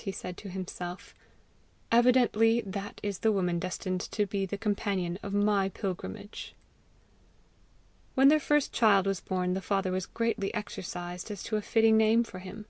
he 0.00 0.12
said 0.12 0.36
to 0.36 0.50
himself. 0.50 1.14
"Evidently 1.90 2.60
that 2.60 3.00
is 3.02 3.20
the 3.20 3.32
woman 3.32 3.58
destined 3.58 4.02
to 4.02 4.26
be 4.26 4.44
the 4.44 4.58
companion 4.58 5.18
of 5.22 5.32
my 5.32 5.70
pilgrimage!" 5.70 6.54
When 8.14 8.28
their 8.28 8.38
first 8.38 8.74
child 8.74 9.06
was 9.06 9.20
born, 9.22 9.54
the 9.54 9.62
father 9.62 9.90
was 9.92 10.04
greatly 10.04 10.52
exercised 10.52 11.30
as 11.30 11.42
to 11.44 11.56
a 11.56 11.62
fitting 11.62 11.96
name 11.96 12.24
for 12.24 12.40
him. 12.40 12.66